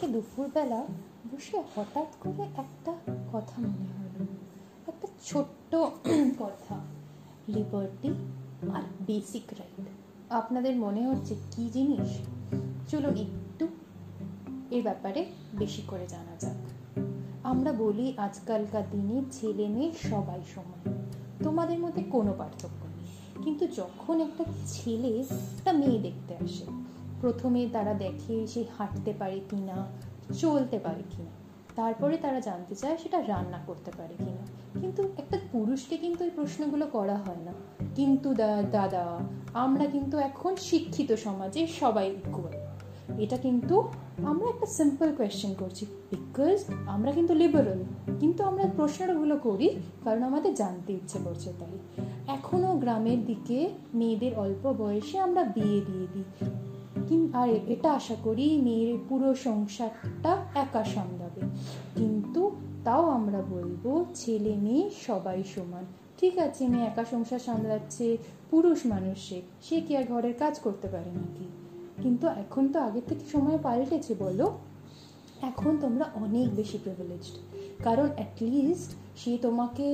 [0.00, 0.86] আজকে দুপুরবেলা
[1.32, 2.92] বসে হঠাৎ করে একটা
[3.32, 4.22] কথা মনে হলো।
[4.86, 5.76] একটা ছোট্ট
[6.42, 6.76] কথা।
[7.48, 8.08] লিবার্টি
[8.74, 9.88] আর বেসিক রাইট
[10.30, 12.10] আপনাদের মনে হচ্ছে কি জিনিস?
[12.90, 13.68] চলুন একটু
[14.70, 15.26] এর ব্যাপারে
[15.58, 16.60] বেশি করে জানা যাক।
[17.42, 21.08] আমরা বলি আজকালকার দিনে ছেলে মেয়ে সবাই সমান।
[21.44, 26.80] তোমাদের মধ্যে কোনো পার্থক্য নেই। কিন্তু যখন একটা ছেলে একটা মেয়ে দেখতে আসে
[27.20, 29.86] প্রথমে তারা দেখে সে হাঁটতে পারে কিনা,
[30.32, 31.32] চলতে পারে কি না
[31.76, 34.44] তারপরে তারা জানতে চায় সেটা রান্না করতে পারে কি না
[34.80, 37.52] কিন্তু একটা পুরুষকে কিন্তু এই প্রশ্নগুলো করা হয় না।
[37.94, 38.34] কিন্তু
[38.72, 39.20] দাদা,
[39.54, 42.56] আমরা কিন্তু এখন শিক্ষিত সমাজে সবাই ইকুয়াল
[43.18, 43.88] এটা কিন্তু
[44.24, 47.84] আমরা একটা সিম্পল কোয়েশ্চেন করছি। বিকজ আমরা কিন্তু লিবারেল
[48.20, 49.68] কিন্তু আমরা প্রশ্নগুলো করি
[50.04, 51.74] কারণ আমাদের জানতে ইচ্ছে করছে তাই।
[52.26, 53.58] এখনও গ্রামের দিকে
[53.94, 56.24] মেয়েদের অল্প বয়সে আমরা বিয়ে দিয়ে দিই।
[57.32, 61.40] আর এটা আশা করি মেয়ের পুরো সংসারটা একা সামলাবে।
[61.94, 62.50] কিন্তু
[62.84, 65.84] তাও আমরা বলব, ছেলে মেয়ে সবাই সমান।
[66.18, 68.16] ঠিক আছে, মেয়ে একা সংসার সামলাচ্ছে,
[68.50, 71.44] পুরুষ মানুষ, সে সে কি আর ঘরের কাজ করতে পারে নাকি?
[72.02, 74.58] কিন্তু এখন তো আগের থেকে সময় পাল্টেছে, বলো।
[75.42, 77.38] এখন তোমরা অনেক বেশি প্রিভিলেজড
[77.84, 79.86] কারণ অ্যাটলিস্ট সে তোমাকে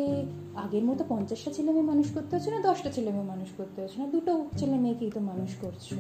[0.57, 3.99] আগের মতো পঞ্চাশটা ছেলে মেয়ে মানুষ করতে হচ্ছে না, দশটা ছেলে মেয়ে মানুষ করতে হচ্ছে
[3.99, 4.07] না?
[4.07, 5.95] দুটো ছেলে মেয়েকেই তো মানুষ করছ।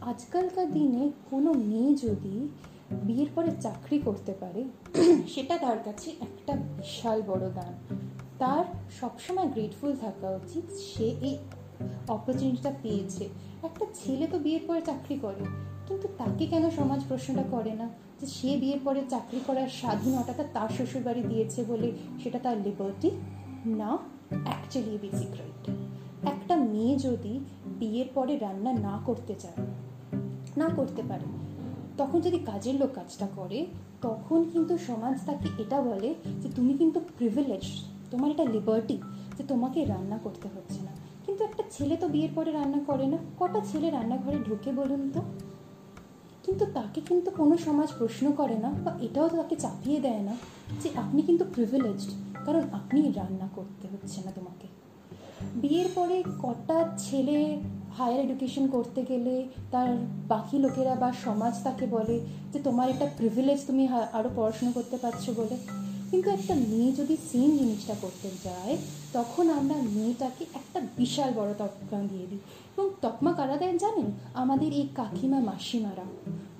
[0.00, 2.48] আজকালকার দিনে কোনো মেয়ে যদি
[3.02, 4.64] বিয়ের পরে চাকরি করতে পারে,
[5.28, 7.72] সেটা তার কাছে একটা বিশাল বড় দান।
[8.38, 8.64] তার
[9.00, 11.38] সবসময় গ্রেটফুল থাকা উচিত, সে এই
[12.08, 13.28] অপরচুনিটিটা পেয়েছে।
[13.62, 15.44] একটা ছেলে তো বিয়ের পরে চাকরি করে
[15.88, 17.88] কিন্তু তাকে কেন সমাজ প্রশ্নটা করে না?
[18.20, 21.92] যে সে বিয়ের পরে চাকরি করার স্বাধীনতাটা তার শ্বশুরবাড়ি দিয়েছে বলে
[22.22, 23.10] সেটা তার লিবার্টি
[23.66, 23.98] না
[24.44, 25.70] অ্যাকচুয়ালি বেসিক রাইট
[26.26, 29.66] একটা মেয়ে যদি বিয়ের পরে রান্না না করতে চায়,
[30.56, 31.24] না করতে পারে,
[31.98, 33.66] তখন যদি কাজের লোক কাজটা করে,
[34.02, 37.62] তখন কিন্তু সমাজ তাকে এটা বলে যে তুমি কিন্তু প্রিভিলেজ
[38.10, 38.98] তোমার এটা লিবার্টি
[39.38, 40.92] যে তোমাকে রান্না করতে হচ্ছে না।
[41.26, 45.22] কিন্তু একটা ছেলে তো বিয়ের পরে রান্না করে না। কটা ছেলে রান্নাঘরে ঢুকে বলুন তো?
[46.46, 50.36] কিন্তু তাকে কিন্তু কোনো সমাজ প্রশ্ন করে না বা এটাও তাকে চাপিয়ে দেয় না
[50.82, 52.10] যে আপনি কিন্তু প্রিভিলেজড
[52.46, 54.66] কারণ আপনি রান্না করতে হচ্ছে না তোমাকে।
[55.56, 57.60] বিয়ের পরে কটা ছেলে
[57.98, 59.96] হায়ার এডুকেশন করতে গেলে তার
[60.28, 62.20] বাকি লোকেরা বা সমাজ তাকে বলে
[62.52, 65.85] যে তোমার একটা প্রিভিলেজ তুমি আরও পড়াশুনো করতে পারছ বলে।
[66.16, 68.76] কিন্তু একটা মেয়ে যদি সেম জিনিসটা করতে যায়,
[69.12, 72.38] তখন আমরা মেয়েটাকে একটা বিশাল বড় তকমা দিয়ে দিই।
[72.78, 74.04] এবং তকমা কারা দেন জানেন?
[74.34, 76.04] আমাদের এই কাকিমা মাসিমারা।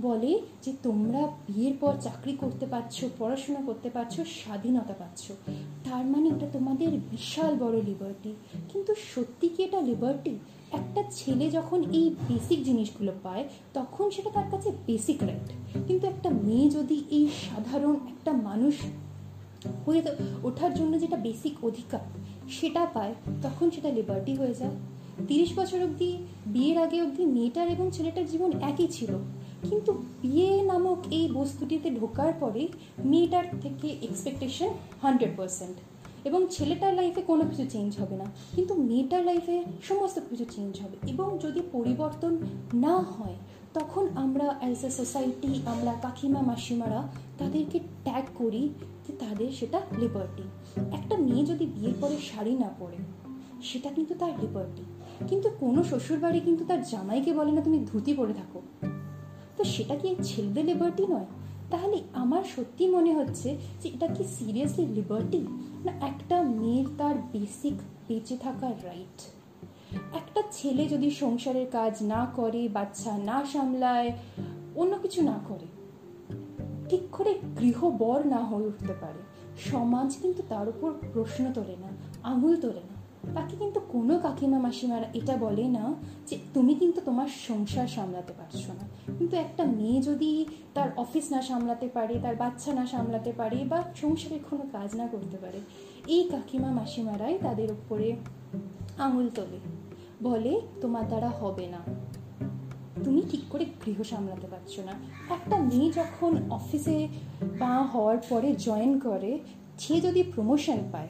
[0.03, 5.33] বলে যে, তোমরা বিয়ের পর চাকরি করতে পারছ, পড়াশোনা করতে পারছ, স্বাধীনতা পাচ্ছ।
[5.85, 8.35] তার মানে এটা তোমাদের বিশাল বড় লিবার্টি
[8.73, 10.39] কিন্তু সত্যি কি এটা লিবার্টি
[10.73, 16.31] একটা ছেলে যখন এই বেসিক জিনিসগুলো পায়, তখন সেটা তার কাছে বেসিক রাইট কিন্তু একটা
[16.31, 18.75] মেয়ে যদি এই সাধারণ একটা মানুষ
[19.87, 20.03] হয়ে
[20.43, 22.01] ওঠার জন্য যেটা বেসিক অধিকার,
[22.51, 24.77] সেটা পায়, তখন সেটা লিবার্টি হয়ে যায়।
[25.29, 29.13] তিরিশ বছর অবধি, বিয়ের আগে অবধি মেয়েটার এবং ছেলেটার জীবন একই ছিল।
[29.71, 32.69] কিন্তু বিয়ে নামক এই বস্তুটিতে ঢোকার পরে
[33.05, 34.69] মেয়েটার থেকে এক্সপেকটেশন
[35.03, 35.77] হান্ড্রেড পারসেন্ট
[36.25, 40.97] এবং ছেলেটার লাইফে কোনো কিছু চেঞ্জ হবে না। কিন্তু মেয়েটার লাইফে সমস্ত কিছু চেঞ্জ হবে
[41.11, 42.39] এবং যদি পরিবর্তন
[42.75, 43.37] না হয়
[43.81, 48.69] তখন আমরা অ্যাজ এ সোসাইটি আমরা কাকিমা, মাসিমারা তাদেরকে ট্যাগ করি
[49.07, 50.43] যে তাদের সেটা লিবার্টি
[50.93, 52.99] একটা মেয়ে যদি বিয়ের পরে শাড়ি না পরে,
[53.63, 54.83] সেটা কিন্তু তার লিবার্টি
[55.29, 58.63] কিন্তু কোনো শ্বশুরবাড়ি কিন্তু তার জামাইকে বলে না, তুমি ধুতি পরে থাকো।
[59.57, 61.27] তো সেটা কি ছেলেদের লিবার্টি নয়?
[61.71, 65.41] তাহলে আমার সত্যি মনে হচ্ছে যে এটা কি সিরিয়াসলি লিবার্টি
[65.85, 67.75] না একটা মেয়ের তার বেসিক
[68.09, 69.36] বেঁচে থাকার রাইট
[69.93, 74.13] একটা ছেলে যদি সংসারের কাজ না করে, বাচ্চা না সামলায়,
[74.77, 75.67] অন্য কিছু না করে,
[76.89, 79.21] ঠিক করে গৃহবর না হয়ে উঠতে পারে।
[79.71, 81.89] সমাজ কিন্তু তার উপর প্রশ্ন তোলে না,
[82.23, 82.97] আঙুল তোলে না।
[83.35, 85.95] তাকে কিন্তু কোনো কাকিমা, মাসিমারা এটা বলে না
[86.27, 88.85] যে তুমি কিন্তু তোমার সংসার সামলাতে পারছ না।
[89.19, 93.83] কিন্তু একটা মেয়ে যদি তার অফিস না সামলাতে পারে, তার বাচ্চা না সামলাতে পারে বা
[93.95, 95.61] সংসারে কোনো কাজ না করতে পারে,
[96.07, 98.17] এই কাকিমা, মাসিমারাই তাদের উপরে
[98.99, 99.59] আঙুল তোলে।
[100.23, 101.79] বলে, তোমার দ্বারা হবে না।
[103.05, 104.93] তুমি ঠিক করে গৃহ সামলাতে পারছ না।
[105.31, 107.09] একটা মেয়ে যখন অফিসে
[107.59, 109.39] পা হওয়ার পরে জয়েন করে,
[109.79, 111.09] সে যদি প্রমোশন পায়,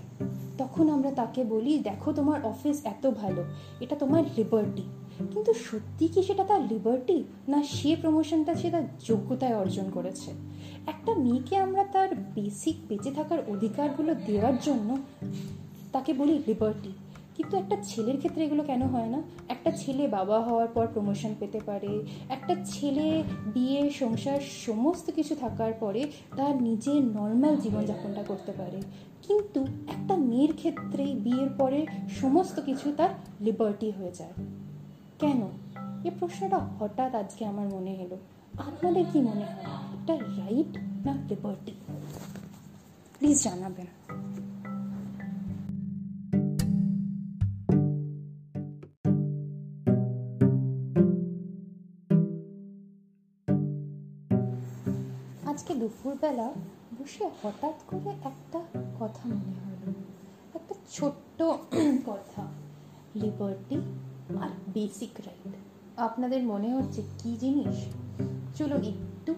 [0.59, 3.45] তখন আমরা তাকে বলি, দেখো, তোমার অফিস এত ভালো,
[3.81, 4.83] এটা তোমার লিবার্টি
[5.33, 10.31] কিন্তু সত্যি কি সেটা তার লিবার্টি না, সে প্রমোশনটা সে তার যোগ্যতায় অর্জন করেছে।
[10.87, 14.97] একটা মেয়েকে আমরা তার বেসিক বেঁচে থাকার অধিকারগুলো দেওয়ার জন্য
[15.93, 16.93] তাকে বলি লিবার্টি
[17.37, 19.23] কিন্তু একটা ছেলের ক্ষেত্রে এগুলো কেন হয় না?
[19.49, 25.73] একটা ছেলে বাবা হওয়ার পর প্রমোশন পেতে পারে, একটা ছেলে বিয়ে, সংসার সমস্ত কিছু থাকার
[25.73, 28.83] পরে তার নিজের নর্মাল জীবনযাপনটা করতে পারে।
[29.23, 31.87] কিন্তু একটা মেয়ের ক্ষেত্রেই বিয়ের পরে
[32.21, 33.09] সমস্ত কিছু তার
[33.41, 34.33] লিবার্টি হয়ে যায়।
[35.19, 35.43] কেন?
[36.05, 38.17] এ প্রশ্নটা হঠাৎ আজকে আমার মনে এলো।
[38.59, 39.65] আপনাদের কি মনে হয়,
[40.03, 41.73] এটা রাইট না লিবার্টি
[43.19, 43.87] প্লিজ জানাবেন।
[55.87, 56.53] দুপুরবেলা
[56.99, 58.61] বসে হঠাৎ করে একটা
[59.01, 59.93] কথা মনে হলো।
[60.55, 61.43] একটা ছোট্ট
[62.07, 62.47] কথা।
[63.15, 63.77] লিবার্টি
[64.41, 65.57] আর বেসিক রাইট
[65.97, 67.87] আপনাদের মনে হচ্ছে কি জিনিস?
[68.59, 69.35] চলুন একটু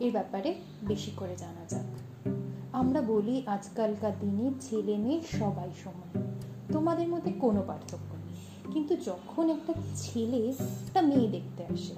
[0.00, 1.84] এর ব্যাপারে বেশি করে জানা যাক।
[2.72, 6.36] আমরা বলি আজকালকার দিনে ছেলে মেয়ে সবাই সমান।
[6.72, 11.94] তোমাদের মধ্যে কোনো পার্থক্য নেই। কিন্তু যখন একটা ছেলে একটা মেয়ে দেখতে আসে,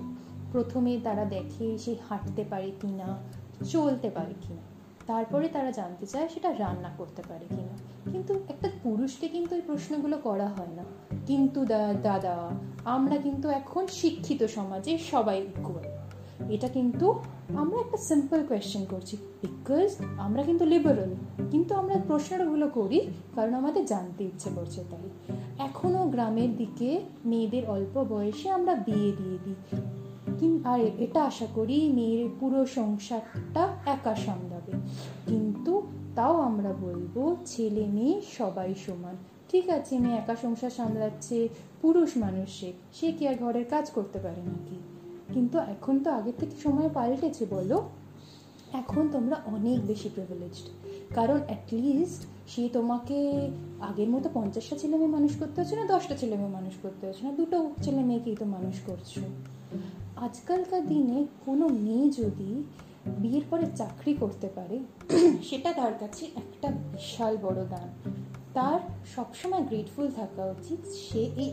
[0.53, 4.61] প্রথমে তারা দেখে সে হাঁটতে পারে কিনা চলতে পারে কিনা।
[5.07, 10.19] তারপরে তারা জানতে চায় সেটা রান্না করতে পারে কিনা। কিন্তু একটা পুরুষকে কিন্তু এই প্রশ্নগুলো
[10.19, 10.85] করা হয় না।
[11.27, 11.65] কিন্তু
[12.03, 12.51] দাদা,
[12.85, 16.01] আমরা কিন্তু এখন শিক্ষিত সমাজে সবাই ইকুয়াল
[16.51, 17.21] এটা কিন্তু
[17.57, 21.15] আমরা একটা সিম্পল কোয়েশ্চেন করছি। বিকজ আমরা কিন্তু লিবারেল
[21.51, 28.05] কিন্তু আমরা প্রশ্নগুলো করি কারণ আমাদের জানতে ইচ্ছে করছে তাই। এখনও গ্রামের দিকে মেয়েদের অল্প
[28.05, 29.55] বয়সে আমরা বিয়ে দিয়ে দিই।
[30.65, 34.73] আর এটা আশা করি মেয়ের পুরো সংসারটা একা সামলাবে।
[35.27, 35.83] কিন্তু
[36.17, 39.17] তাও আমরা বলব, ছেলে মেয়ে সবাই সমান।
[39.49, 41.49] ঠিক আছে, মেয়ে একা সংসার সামলাচ্ছে,
[41.83, 44.77] পুরুষ মানুষ, সে সে কি আর ঘরের কাজ করতে পারে নাকি?
[45.35, 47.89] কিন্তু এখন তো আগের থেকে সময় পাল্টেছে, বলো।
[48.73, 50.67] এখন তোমরা অনেক বেশি প্রিভিলেজড
[51.15, 53.49] কারণ অ্যাটলিস্ট সে তোমাকে
[53.81, 57.25] আগের মতো পঞ্চাশটা ছেলে মেয়ে মানুষ করতে হচ্ছে না, দশটা ছেলে মেয়ে মানুষ করতে হচ্ছে
[57.25, 59.19] না, দুটো ছেলে মেয়েকেই তো মানুষ করছ।
[60.27, 62.51] আজকালকার দিনে কোনো মেয়ে যদি
[63.23, 64.77] বিয়ের পরে চাকরি করতে পারে,
[65.49, 67.89] সেটা তার কাছে একটা বিশাল বড় দান।
[68.55, 68.81] তার
[69.15, 71.51] সবসময় গ্রেটফুল থাকা উচিত। সে এই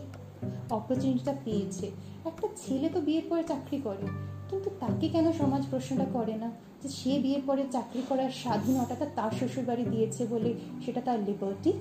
[0.77, 1.85] অপরচুনিটিটা পেয়েছে।
[2.29, 4.05] একটা ছেলে তো বিয়ের পরে চাকরি করে,
[4.49, 6.49] কিন্তু তাকে কেন সমাজ প্রশ্নটা করে না?
[6.81, 10.49] যে সে বিয়ের পরে চাকরি করার স্বাধীনতাটা তার শ্বশুরবাড়ি দিয়েছে বলে
[10.83, 11.71] সেটা তার লিবার্টি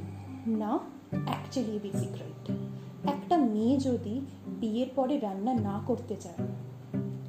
[0.60, 0.72] না
[1.28, 2.44] অ্যাকচুয়ালি বেসিক রাইট
[3.14, 4.14] একটা মেয়ে যদি
[4.60, 6.40] বিয়ের পরে রান্না না করতে চায়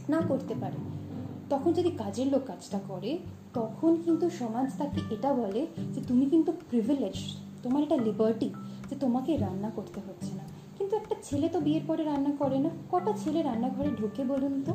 [0.10, 0.78] না করতে পারে।
[1.50, 3.18] তখন যদি কাজের লোক কাজটা করে,
[3.54, 8.50] তখন কিন্তু সমাজ তাকে এটা বলে যে, তুমি কিন্তু প্রিভিলেজ তোমার এটা লিবার্টি
[8.90, 10.44] যে তোমাকে রান্না করতে হচ্ছে না।
[10.78, 14.74] কিন্তু একটা ছেলে তো বিয়ের পরে রান্না করে না। কটা ছেলে রান্নাঘরে ঢুকে বলুন তো?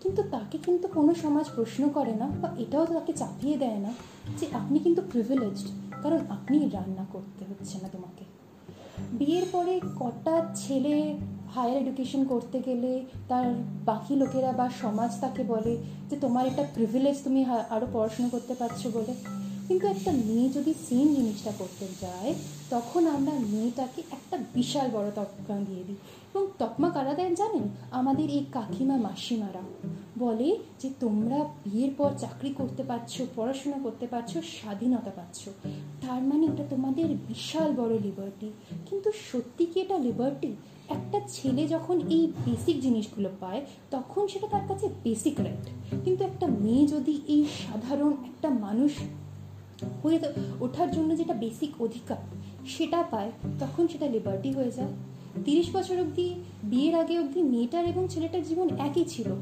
[0.00, 3.92] কিন্তু তাকে কিন্তু কোনো সমাজ প্রশ্ন করে না বা এটাও তাকে চাপিয়ে দেয় না
[4.38, 5.68] যে, আপনি কিন্তু প্রিভিলেজড
[6.02, 8.24] কারণ আপনি রান্না করতে হচ্ছে না তোমাকে।
[9.12, 11.18] বিয়ের পরে কটা ছেলে
[11.54, 13.54] হায়ার এডুকেশন করতে গেলে তার
[13.84, 15.76] বাকি লোকেরা বা সমাজ তাকে বলে
[16.10, 19.14] যে তোমার একটা প্রিভিলেজ তুমি আরও পড়াশুনো করতে পারছ বলে।
[19.68, 22.34] কিন্তু একটা মেয়ে যদি সেম জিনিসটা করতে যায়,
[22.70, 25.96] তখন আমরা মেয়েটাকে একটা বিশাল বড় তকমা দিয়ে দিই।
[26.34, 27.62] এবং তকমা কারা দেন জানেন?
[27.90, 29.60] আমাদের এই কাকিমা মাসিমারা।
[30.18, 35.48] বলে যে তোমরা বিয়ের পর চাকরি করতে পারছ, পড়াশোনা করতে পারছ, স্বাধীনতা পাচ্ছ।
[36.00, 38.52] তার মানে এটা তোমাদের বিশাল বড় লিবার্টি
[38.90, 40.56] কিন্তু সত্যি কি এটা লিবার্টি
[40.88, 43.60] একটা ছেলে যখন এই বেসিক জিনিসগুলো পায়,
[43.90, 45.66] তখন সেটা তার কাছে বেসিক রাইট
[46.04, 48.92] কিন্তু একটা মেয়ে যদি এই সাধারণ একটা মানুষ
[50.02, 50.18] হয়ে
[50.60, 52.16] ওঠার জন্য যেটা বেসিক অধিকার,
[52.66, 54.92] সেটা পায়, তখন সেটা লিবার্টি হয়ে যায়।
[55.44, 56.34] তিরিশ বছর অবধি,
[56.64, 59.34] বিয়ের আগে অবধি মেয়েটার এবং ছেলেটার জীবন একই ছিল।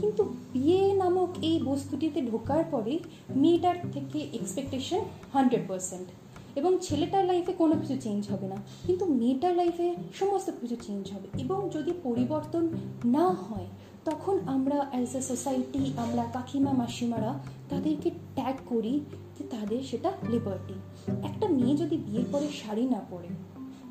[0.00, 2.98] কিন্তু বিয়ে নামক এই বস্তুটিতে ঢোকার পরে
[3.36, 5.00] মেয়েটার থেকে এক্সপেকটেশন
[5.32, 6.08] হান্ড্রেড পারসেন্ট
[6.56, 11.28] এবং ছেলেটার লাইফে কোনো কিছু চেঞ্জ হবে না। কিন্তু মেয়েটার লাইফে সমস্ত কিছু চেঞ্জ হবে।
[11.38, 12.68] এবং যদি পরিবর্তন
[13.04, 13.66] না হয়,
[14.04, 17.38] তখন আমরা অ্যাজ এ সোসাইটি আমরা কাকিমা, মাসিমারা
[17.70, 19.00] তাদেরকে ট্যাগ করি
[19.38, 20.74] যে তাদের সেটা লিবার্টি
[21.22, 23.28] একটা মেয়ে যদি বিয়ের পরে শাড়ি না পরে,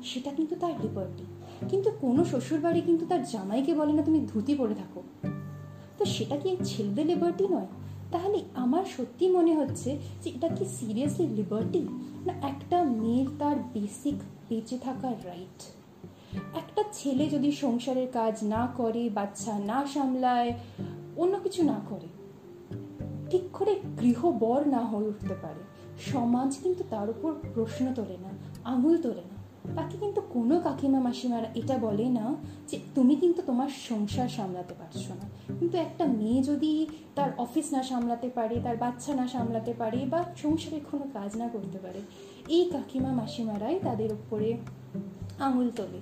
[0.04, 1.24] সেটা কিন্তু তার লিবার্টি
[1.68, 5.02] কিন্তু কোনো শ্বশুরবাড়ি কিন্তু তার জামাইকে বলে না, তুমি ধুতি পরে থাকো।
[5.98, 7.66] তো সেটা কি ছেলেদের লিবার্টি নয়?
[8.12, 9.90] তাহলে আমার সত্যি মনে হচ্ছে
[10.22, 11.82] যে এটা কি সিরিয়াসলি লিবার্টি
[12.26, 14.14] না একটা মেয়ের তার বেসিক
[14.48, 15.60] বেঁচে থাকার রাইট
[16.54, 20.50] একটা ছেলে যদি সংসারের কাজ না করে, বাচ্চা না সামলায়,
[21.16, 22.08] অন্য কিছু না করে,
[23.30, 25.62] ঠিক করে গৃহবর না হয়ে উঠতে পারে।
[26.12, 28.30] সমাজ কিন্তু তার উপর প্রশ্ন তোলে না,
[28.64, 29.35] আঙুল তোলে না।
[29.74, 32.34] তাকে কিন্তু কোনো কাকিমা মাসিমারা এটা বলে না
[32.68, 37.82] যে তুমি কিন্তু তোমার সংসার সামলাতে পারছ না। কিন্তু একটা মেয়ে যদি তার অফিস না
[37.82, 42.00] সামলাতে পারে, তার বাচ্চা না সামলাতে পারে বা সংসারে কোনো কাজ না করতে পারে,
[42.48, 44.56] এই কাকিমা মাসিমারাই তাদের উপরে
[45.38, 46.00] আঙুল তোলে।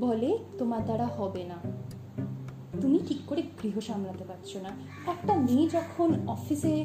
[0.00, 1.54] বলে, তোমার দ্বারা হবে না।
[2.80, 4.68] তুমি ঠিক করে গৃহ সামলাতে পারছ না।
[5.06, 6.84] একটা মেয়ে যখন অফিসে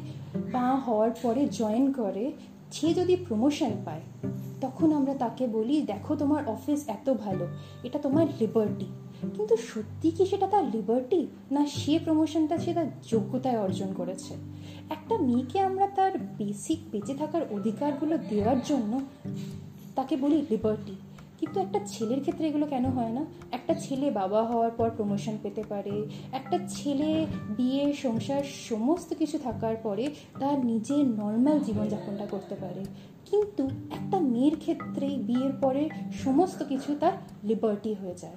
[0.52, 2.32] বা হওয়ার পরে জয়েন করে
[2.72, 4.00] সে যদি প্রমোশন পায়,
[4.60, 7.46] তখন আমরা তাকে বলি, দেখো তোমার অফিস এত ভালো,
[7.82, 8.86] এটা তোমার লিবার্টি
[9.36, 14.34] কিন্তু সত্যি কি সেটা তার লিবার্টি না সে প্রমোশনটা সে তার যোগ্যতায় অর্জন করেছে?
[14.90, 19.00] একটা মেয়েকে আমরা তার বেসিক বেঁচে থাকার অধিকারগুলো দেওয়ার জন্য
[19.94, 20.92] তাকে বলি লিবার্টি
[21.40, 23.24] কিন্তু একটা ছেলের ক্ষেত্রে এগুলো কেন হয় না?
[23.52, 27.26] একটা ছেলে বাবা হওয়ার পর প্রমোশন পেতে পারে, একটা ছেলে
[27.56, 32.84] বিয়ে, সংসার সমস্ত কিছু থাকার পরে তার নিজের নর্মাল জীবনযাপনটা করতে পারে।
[33.30, 35.88] কিন্তু একটা মেয়ের ক্ষেত্রে বিয়ের পরে
[36.24, 37.12] সমস্ত কিছু তার
[37.44, 38.36] লিবার্টি হয়ে যায়।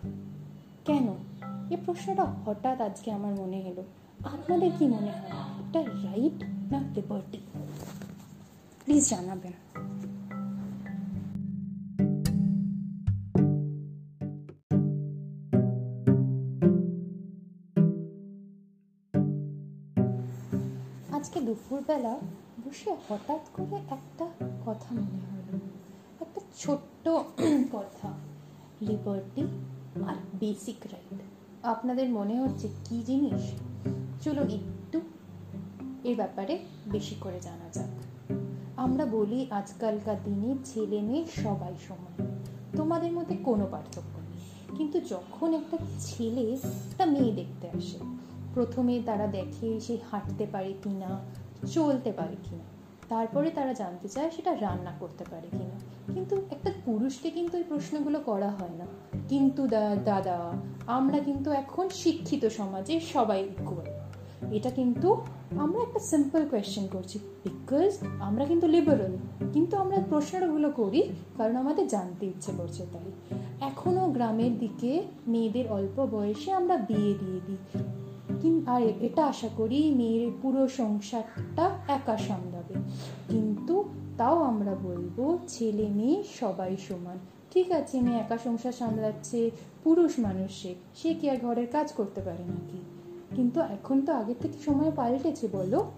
[0.86, 1.08] কেন?
[1.70, 3.84] এ প্রশ্নটা হঠাৎ আজকে আমার মনে এলো।
[4.24, 7.38] আপনাদের কি মনে হয়, এটা রাইট না লিবার্টি
[8.86, 9.52] প্লিজ জানাবেন।
[21.62, 22.20] দুপুরবেলা
[22.66, 24.26] বসে হঠাৎ করে একটা
[24.66, 25.60] কথা মনে হলো।
[26.20, 27.10] একটা ছোট্ট
[27.72, 28.14] কথা।
[28.82, 29.42] লিবার্টি
[30.08, 31.22] আর বেসিক রাইট
[31.66, 33.52] আপনাদের মনে হচ্ছে কি জিনিস?
[34.24, 35.02] চলুন একটু
[36.04, 36.60] এর ব্যাপারে
[36.92, 37.88] বেশি করে জানা যাক।
[38.78, 42.28] আমরা বলি আজকালকার দিনে ছেলে মেয়ে সবাই সমান।
[42.78, 48.00] তোমাদের মধ্যে কোনো পার্থক্য নেই। কিন্তু যখন একটা ছেলে একটা মেয়ে দেখতে আসে,
[48.54, 52.64] প্রথমে তারা দেখে সে হাঁটতে পারে কি না চলতে পারে কি না
[53.10, 55.80] তারপরে তারা জানতে চায় সেটা রান্না করতে পারে কি না
[56.14, 58.86] কিন্তু একটা পুরুষকে কিন্তু এই প্রশ্নগুলো করা হয় না।
[59.30, 60.54] কিন্তু দাদা,
[60.88, 63.86] আমরা কিন্তু এখন শিক্ষিত সমাজে সবাই ইকুয়াল
[64.54, 65.22] এটা কিন্তু
[65.58, 69.18] আমরা একটা সিম্পল কোয়েশ্চেন করছি। বিকজ আমরা কিন্তু লিবারেল
[69.54, 76.06] কিন্তু আমরা প্রশ্নগুলো করি কারণ আমাদের জানতে ইচ্ছে করছে তাই। এখনও গ্রামের দিকে মেয়েদের অল্প
[76.06, 78.01] বয়সে আমরা বিয়ে দিয়ে দিই।
[78.66, 82.74] আর এটা আশা করি মেয়ের পুরো সংসারটা একা সামলাবে।
[83.30, 83.84] কিন্তু
[84.18, 87.18] তাও আমরা বলব ছেলে মেয়ে সবাই সমান।
[87.52, 89.52] ঠিক আছে, মেয়ে একা সংসার সামলাচ্ছে,
[89.84, 92.78] পুরুষ মানুষ, সে সে কি আর ঘরের কাজ করতে পারে নাকি?
[93.36, 95.92] কিন্তু এখন তো আগের থেকে সময় পাল্টেছে বলো।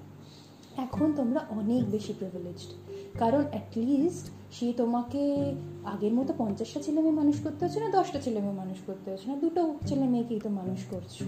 [0.77, 2.71] এখন তোমরা অনেক বেশি প্রিভিলেজড
[3.19, 8.41] কারণ অ্যাটলিস্ট সে তোমাকে আগের মতো পঞ্চাশটা ছেলে মেয়ে মানুষ করতে হচ্ছে না, দশটা ছেলে
[8.41, 11.23] মেয়ে মানুষ করতে হচ্ছে না, দুটো ছেলে মেয়েকেই তো মানুষ করছ।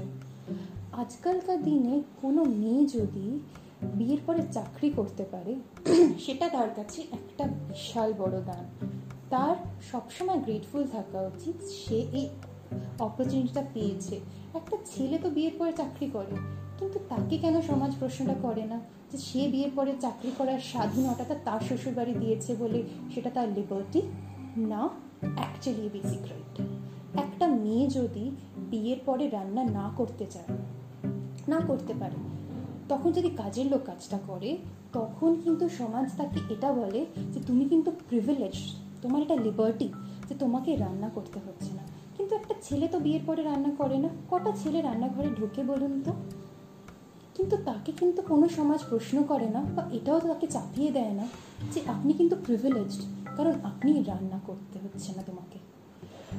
[1.04, 3.28] আজকালকার দিনে কোনো মেয়ে যদি
[3.98, 5.54] বিয়ের পরে চাকরি করতে পারে,
[6.24, 8.64] সেটা তার কাছে একটা বিশাল বড় দান।
[9.34, 9.56] তার
[9.92, 12.26] সবসময় গ্রেটফুল থাকা উচিত, সে এই
[13.00, 14.16] অপরচুনিটিটা পেয়েছে।
[14.54, 16.36] একটা ছেলে তো বিয়ের পরে চাকরি করে,
[16.80, 18.78] কিন্তু তাকে কেন সমাজ প্রশ্নটা করে না?
[19.12, 22.80] যে সে বিয়ের পরে চাকরি করার স্বাধীনতাটা তার শ্বশুরবাড়ি দিয়েছে বলে
[23.14, 24.02] সেটা তার লিবার্টি
[24.72, 24.82] না
[25.38, 26.56] অ্যাকচুয়ালি বেসিক রাইট
[27.24, 28.26] একটা মেয়ে যদি
[28.72, 30.52] বিয়ের পরে রান্না না করতে চায়
[31.50, 32.16] না করতে পারে।
[32.90, 34.58] তখন যদি কাজের লোক কাজটা করে,
[34.94, 38.54] তখন কিন্তু সমাজ তাকে এটা বলে যে তুমি কিন্তু প্রিভিলেজ
[39.02, 39.90] তোমার এটা লিবার্টি
[40.30, 41.84] যে তোমাকে রান্না করতে হচ্ছে না।
[42.18, 46.14] কিন্তু একটা ছেলে তো বিয়ের পরে রান্না করে না। কটা ছেলে রান্নাঘরে ঢুকে বলুন তো?
[47.36, 51.28] কিন্তু তাকে কিন্তু কোনো সমাজ প্রশ্ন করে না বা এটাও তাকে চাপিয়ে দেয় না
[51.74, 53.02] যে আপনি কিন্তু প্রিভিলেজড
[53.38, 55.60] কারণ আপনি রান্না করতে হচ্ছে না তোমাকে।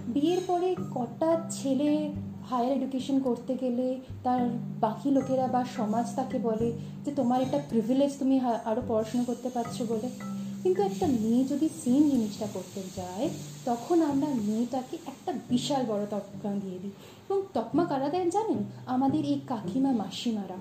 [0.09, 2.13] বিয়ের পরে কটা ছেলে
[2.51, 4.41] হায়ার এডুকেশন করতে গেলে তার
[4.81, 6.73] বাকি লোকেরা বা সমাজ তাকে বলে
[7.05, 10.36] যে, তোমার একটা প্রিভিলেজ তুমি আরও পড়াশোনা করতে পারছ বলে।
[10.67, 13.29] কিন্তু একটা মেয়ে যদি সেম জিনিসটা করতে যায়,
[13.65, 16.91] তখন আমরা মেয়েটাকে একটা বিশাল বড় তকমা দিয়ে দিই।
[17.31, 18.65] এবং তকমা কারা দেন জানেন?
[18.87, 20.57] আমাদের এই কাকিমা মাসিমারা।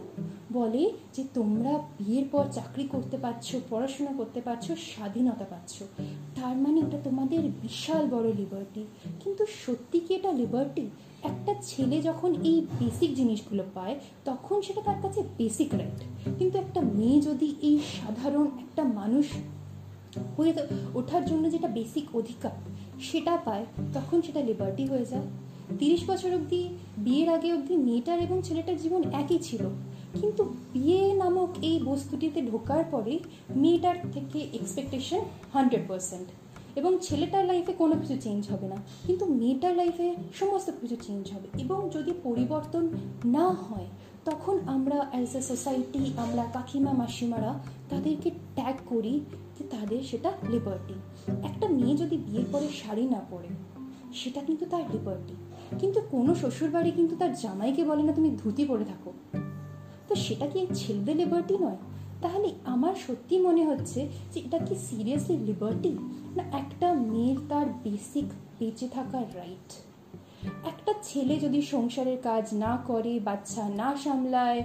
[0.54, 5.84] বলে যে, তোমরা বিয়ের পর চাকরি করতে পারছ, পড়াশোনা করতে পারছ, স্বাধীনতা পাচ্ছ।
[6.36, 8.86] তার মানে এটা তোমাদের বিশাল বড় লিবার্টি
[9.24, 10.90] কিন্তু সত্যি কি এটা লিবার্টি
[11.24, 16.82] একটা ছেলে যখন এই বেসিক জিনিসগুলো পায়, তখন সেটা তার কাছে বেসিক রাইট কিন্তু একটা
[16.82, 19.26] মেয়ে যদি এই সাধারণ একটা মানুষ
[20.38, 20.54] হয়ে
[20.94, 22.56] ওঠার জন্য যেটা বেসিক অধিকার,
[23.00, 25.28] সেটা পায়, তখন সেটা লিবার্টি হয়ে যায়।
[25.80, 29.64] তিরিশ বছর অবধি, বিয়ের আগে অবধি মেয়েটার এবং ছেলেটার জীবন একই ছিল।
[30.22, 30.44] কিন্তু
[30.74, 33.20] বিয়ে নামক এই বস্তুটিতে ঢোকার পরে
[33.56, 35.22] মেয়েটার থেকে এক্সপেকটেশন
[35.54, 36.28] হান্ড্রেড পারসেন্ট
[36.80, 38.76] এবং ছেলেটার লাইফে কোনো কিছু চেঞ্জ হবে না।
[39.08, 42.84] কিন্তু মেয়েটার লাইফে সমস্ত কিছু চেঞ্জ হবে এবং যদি পরিবর্তন
[43.26, 43.88] না হয়,
[44.26, 47.52] তখন আমরা অ্যাজ এ সোসাইটি আমরা কাকিমা, মাসিমারা
[47.90, 49.20] তাদেরকে ট্যাগ করি
[49.56, 50.96] যে তাদের সেটা লিবার্টি
[51.50, 53.50] একটা মেয়ে যদি বিয়ের পরে শাড়ি না পরে,
[54.14, 55.36] সেটা কিন্তু তার লিবার্টি
[55.80, 59.12] কিন্তু কোনো শ্বশুরবাড়ি কিন্তু তার জামাইকে বলে না, তুমি ধুতি পরে থাকো।
[60.08, 61.80] তো সেটা কি ছেলেদের লিবার্টি নয়?
[62.24, 64.00] তাহলে আমার সত্যি মনে হচ্ছে
[64.32, 65.92] যে এটা কি সিরিয়াসলি লিবার্টি
[66.36, 68.28] না একটা মেয়ের তার বেসিক
[68.60, 69.70] বেঁচে থাকার রাইট
[70.72, 74.62] একটা ছেলে যদি সংসারের কাজ না করে, বাচ্চা না সামলায়,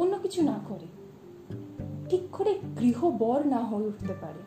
[0.00, 0.86] অন্য কিছু না করে
[2.14, 4.40] ঠিক করে গৃহবর না হয়ে উঠতে পারে।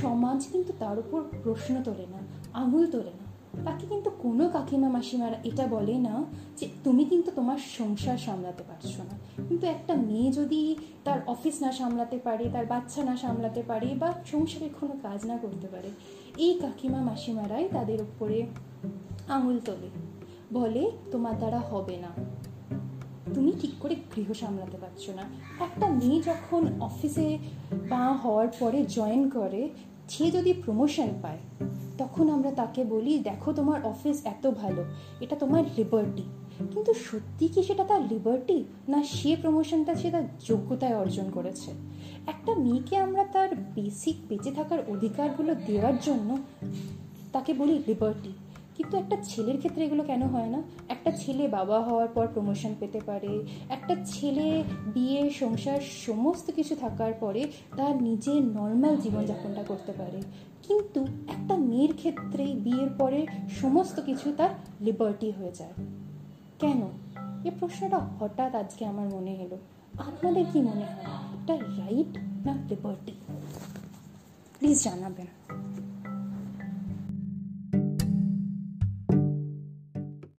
[0.00, 2.18] সমাজ কিন্তু তার উপর প্রশ্ন তোলে না,
[2.58, 3.24] আঙুল তোলে না।
[3.64, 6.24] তাকে কিন্তু কোনো কাকিমা, মাসিমারা এটা বলে না
[6.56, 11.72] যে তুমি কিন্তু তোমার সংসার সামলাতে পারছ না। কিন্তু একটা মেয়ে যদি তার অফিস না
[11.72, 15.88] সামলাতে পারে, তার বাচ্চা না সামলাতে পারে বা সংসারের কোনো কাজ না করতে পারে,
[16.36, 18.46] এই কাকিমা, মাসিমারাই তাদের উপরে
[19.28, 19.88] আঙুল তোলে।
[20.52, 22.08] বলে, তোমার দ্বারা হবে না।
[23.34, 25.22] তুমি ঠিক করে গৃহ সামলাতে পারছ না।
[25.60, 27.38] একটা মেয়ে যখন অফিসে
[27.88, 29.68] পা হওয়ার পরে জয়েন করে,
[30.08, 31.38] সে যদি প্রমোশন পায়,
[31.98, 34.84] তখন আমরা তাকে বলি, দেখো তোমার অফিস এত ভালো,
[35.20, 36.22] এটা তোমার লিবার্টি
[36.72, 41.70] কিন্তু সত্যি কি সেটা তার লিবার্টি না সে প্রমোশনটা সে তার যোগ্যতায় অর্জন করেছে?
[42.26, 46.36] একটা মেয়েকে আমরা তার বেসিক বেঁচে থাকার অধিকারগুলো দেওয়ার জন্য
[47.32, 48.32] তাকে বলি লিবার্টি
[48.74, 50.62] কিন্তু একটা ছেলের ক্ষেত্রে এগুলো কেন হয় না?
[50.88, 54.62] একটা ছেলে বাবা হওয়ার পর প্রমোশন পেতে পারে, একটা ছেলে
[54.94, 60.22] বিয়ে, সংসার সমস্ত কিছু থাকার পরে তার নিজের নর্মাল জীবনযাপনটা করতে পারে।
[60.62, 63.26] কিন্তু একটা মেয়ের ক্ষেত্রে বিয়ের পরে
[63.60, 64.50] সমস্ত কিছু তার
[64.80, 65.72] লিবার্টি হয়ে যায়।
[66.58, 66.82] কেন?
[67.44, 69.58] এ প্রশ্নটা হঠাৎ আজকে আমার মনে এলো।
[69.98, 73.12] আপনাদের কি মনে হয়, এটা রাইট না লিবার্টি
[74.58, 75.26] প্লিজ জানাবেন।